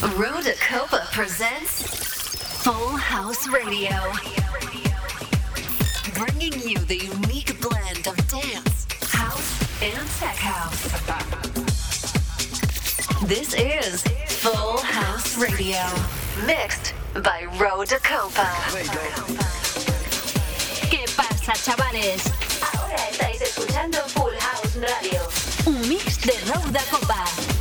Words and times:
Rhoda 0.00 0.54
Copa 0.66 1.06
presents 1.12 1.82
Full 2.62 2.96
House 2.96 3.46
Radio. 3.48 3.90
Bringing 6.14 6.58
you 6.66 6.78
the 6.78 6.96
unique 6.96 7.60
blend 7.60 8.06
of 8.06 8.16
dance, 8.28 8.86
house, 9.12 9.82
and 9.82 10.08
tech 10.18 10.36
house. 10.36 10.88
This 13.26 13.52
is 13.52 14.02
Full 14.40 14.78
House 14.78 15.36
Radio, 15.36 15.84
mixed 16.46 16.94
by 17.22 17.44
RowDaCoppa. 17.58 18.48
¿Qué 20.88 21.04
pasa, 21.14 21.52
chavales? 21.52 22.24
Ahora 22.72 22.96
estáis 23.10 23.42
escuchando 23.42 23.98
Full 24.08 24.32
House 24.40 24.76
Radio. 24.76 25.20
Un 25.66 25.86
mix 25.86 26.16
de 26.22 26.32
Rhoda 26.50 26.80
Copa. 26.90 27.59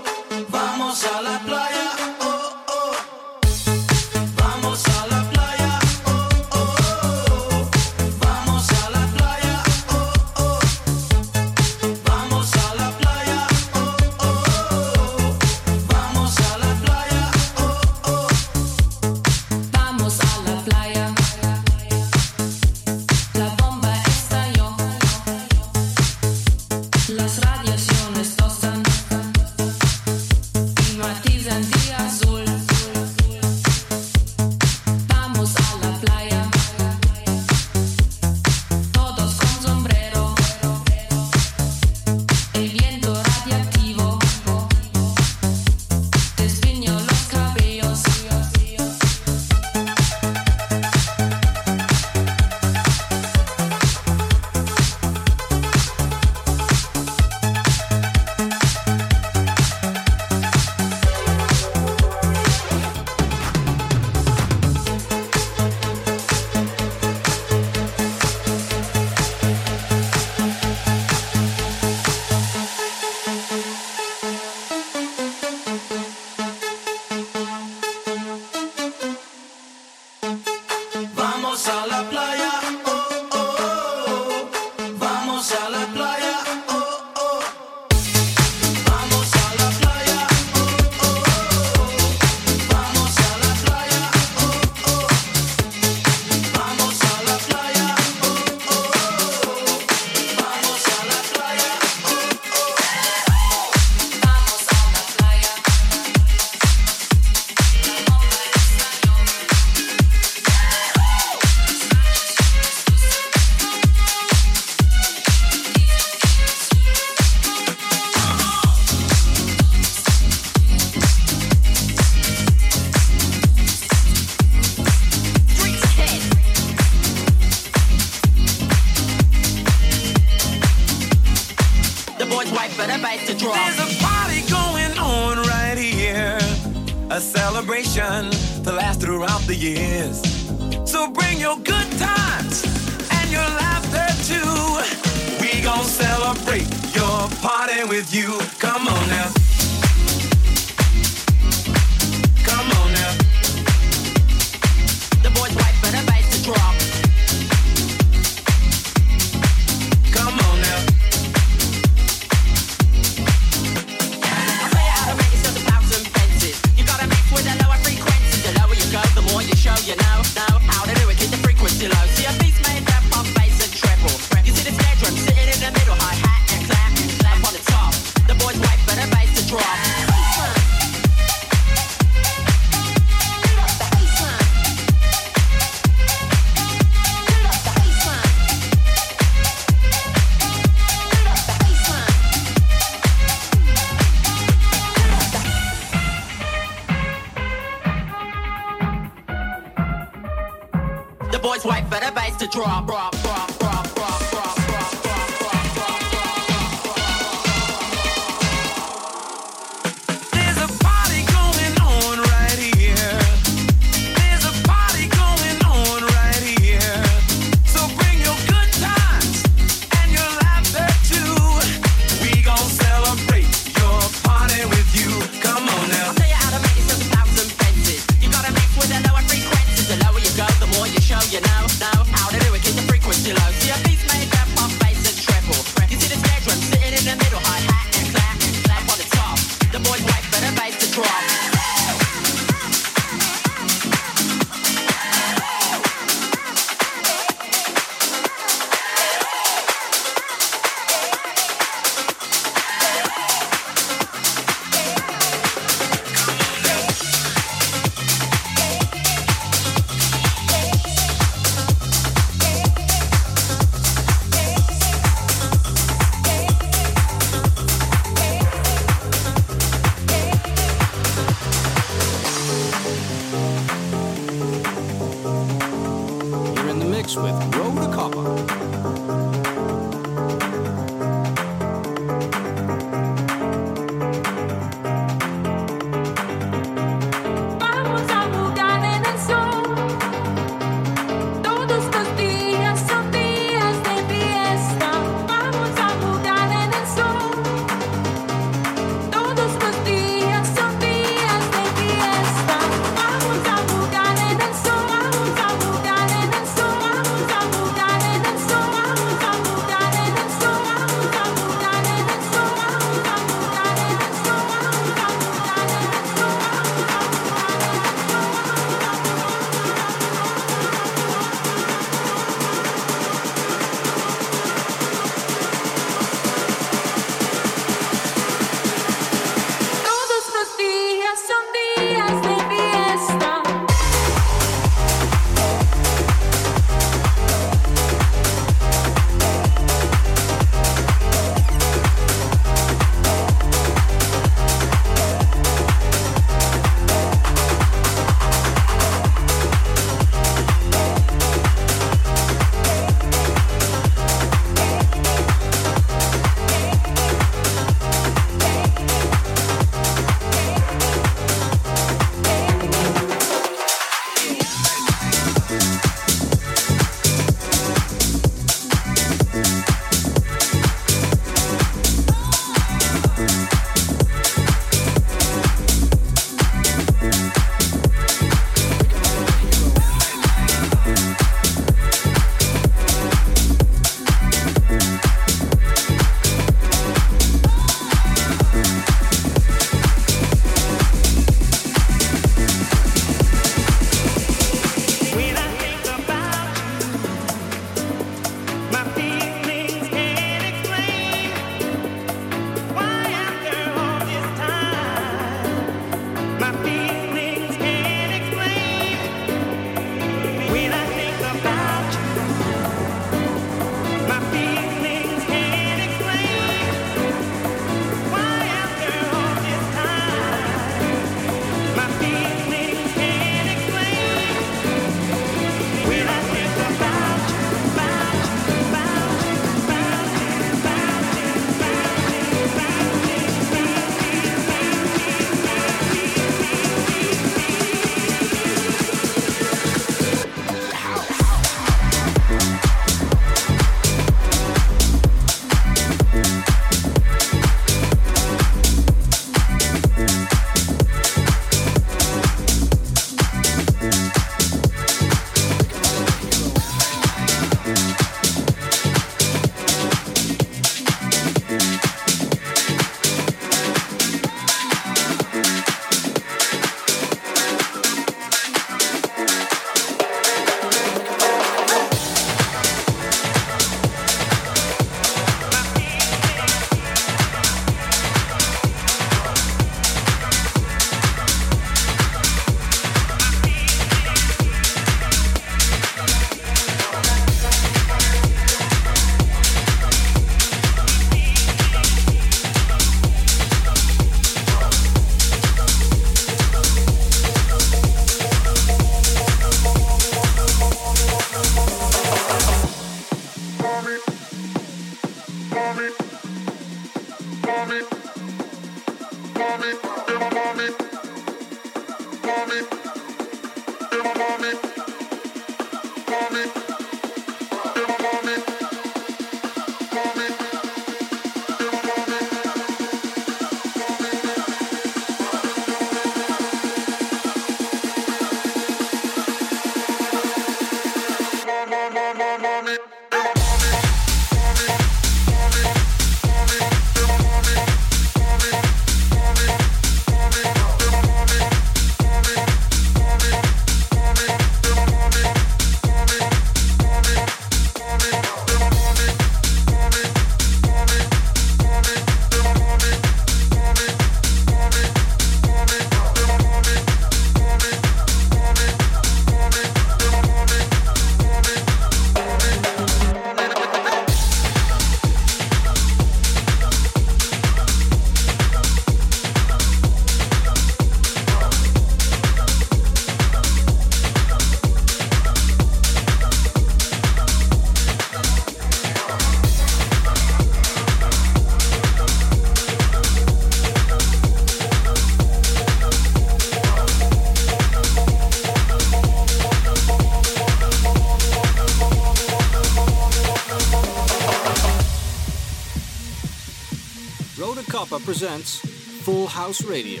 Presents 598.22 598.60
Full 599.02 599.26
House 599.26 599.64
Radio. 599.64 600.00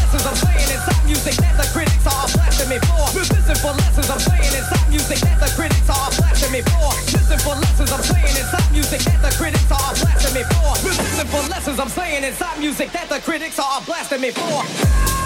lessons 0.00 0.24
I'm 0.24 0.36
playing 0.40 0.64
in 0.64 0.72
inside 0.72 1.04
music 1.04 1.34
that 1.44 1.54
the 1.60 1.68
critics 1.76 2.06
are 2.08 2.26
blasting 2.32 2.68
me 2.72 2.78
for. 2.88 3.04
Listen 3.12 3.56
for 3.60 3.72
lessons 3.76 4.08
I'm 4.08 4.20
playing 4.24 4.48
in 4.48 4.64
inside 4.64 4.88
music 4.88 5.18
that 5.20 5.38
the 5.40 5.50
critics 5.52 5.88
are 5.92 6.10
blasting 6.16 6.52
me 6.52 6.60
for. 6.64 6.88
Listen 7.12 7.38
for 7.44 7.54
lessons 7.60 7.92
I'm 7.92 8.04
playing 8.08 8.32
in 8.32 8.40
inside 8.40 8.72
music 8.72 9.00
that 9.04 9.20
the 9.20 9.32
critics 9.36 9.70
are 9.70 9.92
blasphemy 10.00 10.44
for. 10.48 10.72
Listen 10.80 11.26
for 11.28 11.42
lessons 11.52 11.78
I'm 11.78 11.92
playing 11.92 12.24
inside 12.24 12.58
music 12.58 12.88
that 12.92 13.08
the 13.08 13.20
critics 13.20 13.58
are 13.58 13.80
blasphemy 13.84 14.30
for. 14.32 15.19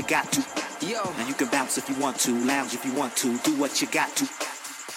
you 0.00 0.06
got 0.06 0.32
to. 0.32 0.40
Yo. 0.86 1.02
And 1.18 1.28
you 1.28 1.34
can 1.34 1.48
bounce 1.48 1.76
if 1.76 1.88
you 1.88 1.94
want 1.96 2.18
to, 2.20 2.32
lounge 2.44 2.74
if 2.74 2.84
you 2.86 2.92
want 2.94 3.14
to, 3.16 3.36
do 3.38 3.54
what 3.58 3.82
you 3.82 3.88
got 3.88 4.14
to. 4.16 4.26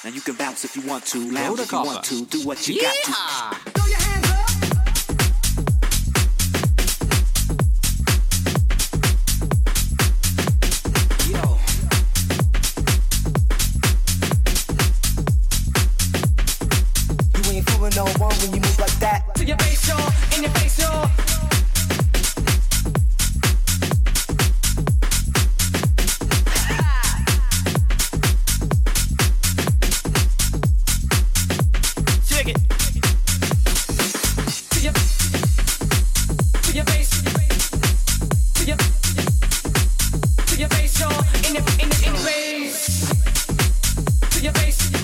And 0.06 0.16
you 0.16 0.22
can 0.22 0.36
bounce 0.36 0.64
if 0.64 0.76
you 0.78 0.88
want 0.88 1.06
to, 1.08 1.20
lounge 1.32 1.60
if 1.60 1.72
you 1.72 1.78
want 1.84 2.04
to, 2.06 2.26
do 2.26 2.46
what 2.46 2.68
you 2.68 2.82
got 2.82 2.94
to. 3.66 3.73
to 40.54 40.60
your 40.60 40.70
face, 40.70 41.00
y'all, 41.00 41.10
in 41.48 41.54
the, 41.54 41.60
in 41.82 41.90
the, 41.90 42.04
in 42.06 42.14
the 42.14 42.20
face, 42.20 43.10
to 44.30 44.44
your 44.44 44.54
face. 44.54 45.03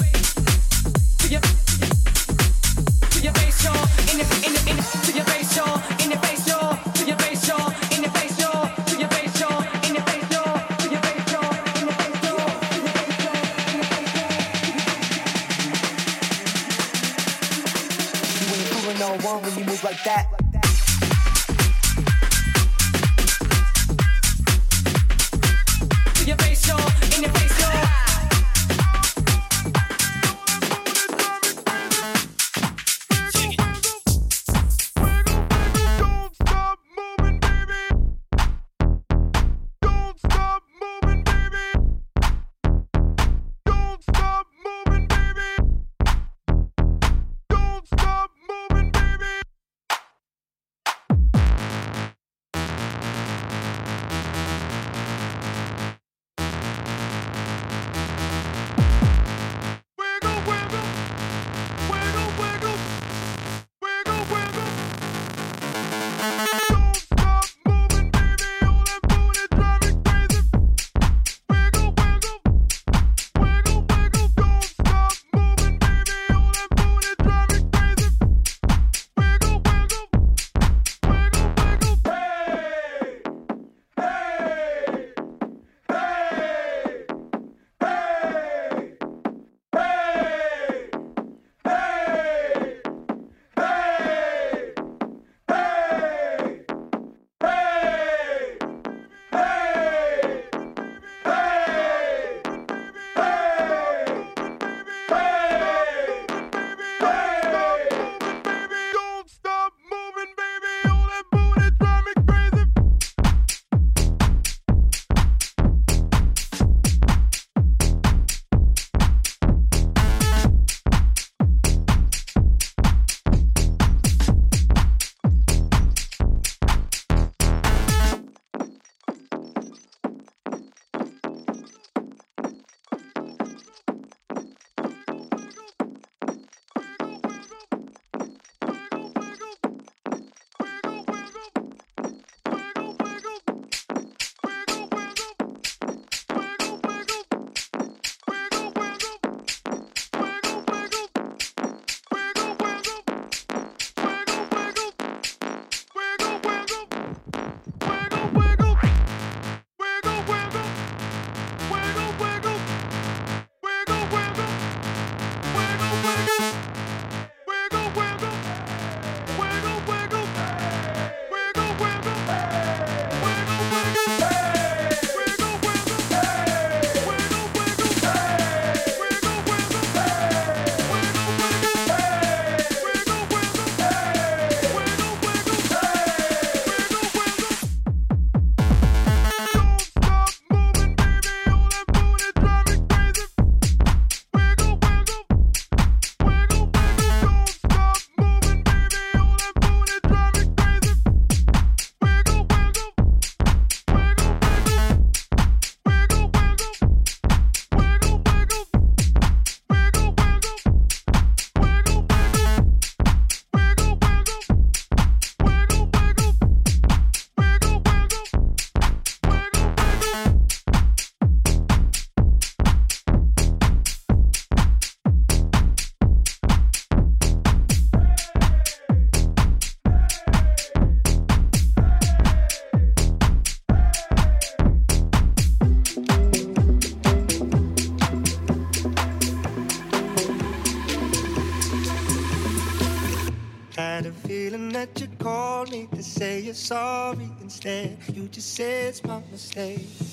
understand. 247.65 247.97
You 248.15 248.27
just 248.27 248.55
say 248.55 248.83
it's 248.87 249.03
my 249.03 249.21
mistake. 249.31 250.08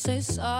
say 0.00 0.20
sorry. 0.20 0.59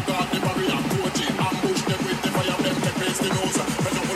the 3.21 3.29
notes. 3.29 4.10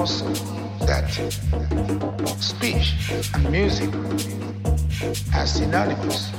Also 0.00 0.24
that 0.86 1.10
speech 2.40 2.94
and 3.34 3.50
music 3.50 3.90
are 5.34 5.46
synonymous. 5.46 6.32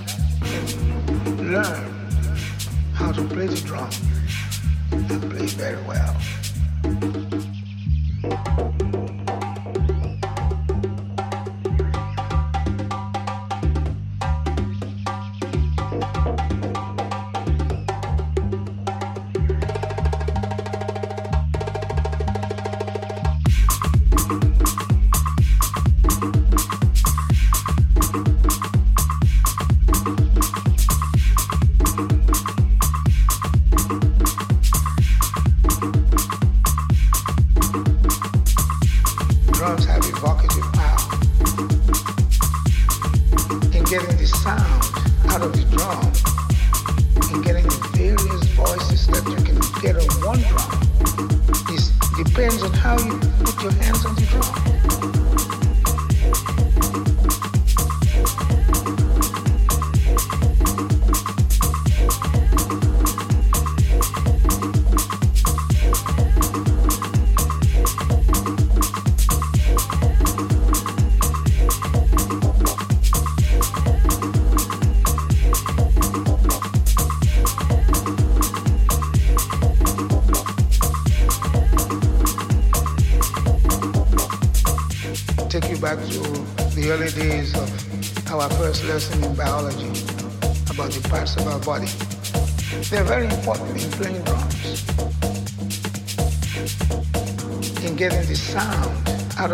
Learn 1.37 1.91
how 2.95 3.11
to 3.11 3.23
play 3.27 3.45
the 3.45 3.61
drum 3.63 3.91
and 4.91 5.29
play 5.29 5.45
very 5.45 5.79
well. 5.83 6.40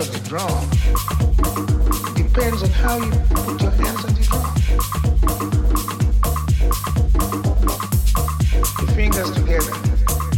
Of 0.08 0.14
the 0.14 0.20
drum. 0.30 0.70
Depends 2.16 2.64
on 2.64 2.70
how 2.70 2.98
you 2.98 3.12
put 3.30 3.62
your 3.62 3.72
hands 3.72 4.06
on 4.06 4.14
the 4.14 4.22
drum. 4.24 4.54
The 8.80 8.88
fingers 8.96 9.32
together, 9.32 9.74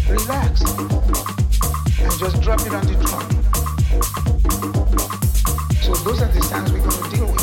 relax, 0.10 0.62
and 2.02 2.12
just 2.20 2.42
drop 2.42 2.62
it 2.62 2.74
on 2.74 2.86
the 2.88 2.96
drum. 3.06 3.26
So 5.82 5.94
those 6.04 6.22
are 6.22 6.28
the 6.28 6.42
sounds 6.42 6.72
we're 6.72 6.80
going 6.80 7.04
to 7.04 7.10
deal 7.16 7.32
with. 7.32 7.39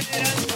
Esperan, 0.00 0.54